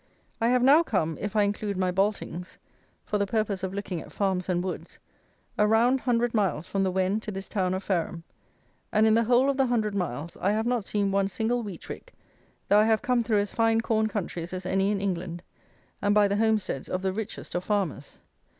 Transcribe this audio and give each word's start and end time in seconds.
I 0.41 0.47
have 0.47 0.63
now 0.63 0.81
come, 0.81 1.15
if 1.21 1.35
I 1.35 1.43
include 1.43 1.77
my 1.77 1.91
boltings, 1.91 2.57
for 3.05 3.19
the 3.19 3.27
purpose 3.27 3.61
of 3.61 3.71
looking 3.71 4.01
at 4.01 4.11
farms 4.11 4.49
and 4.49 4.63
woods, 4.63 4.97
a 5.59 5.67
round 5.67 5.99
hundred 5.99 6.33
miles 6.33 6.65
from 6.67 6.81
the 6.83 6.89
Wen 6.89 7.19
to 7.19 7.31
this 7.31 7.47
town 7.47 7.75
of 7.75 7.83
Fareham; 7.83 8.23
and 8.91 9.05
in 9.05 9.13
the 9.13 9.25
whole 9.25 9.47
of 9.47 9.57
the 9.57 9.67
hundred 9.67 9.93
miles 9.93 10.37
I 10.41 10.53
have 10.53 10.65
not 10.65 10.85
seen 10.85 11.11
one 11.11 11.27
single 11.27 11.61
wheat 11.61 11.87
rick, 11.87 12.15
though 12.67 12.79
I 12.79 12.85
have 12.85 13.03
come 13.03 13.21
through 13.21 13.41
as 13.41 13.53
fine 13.53 13.81
corn 13.81 14.07
countries 14.07 14.53
as 14.53 14.65
any 14.65 14.89
in 14.89 14.99
England, 14.99 15.43
and 16.01 16.15
by 16.15 16.27
the 16.27 16.37
homesteads 16.37 16.89
of 16.89 17.03
the 17.03 17.13
richest 17.13 17.53
of 17.53 17.63
farmers. 17.63 18.17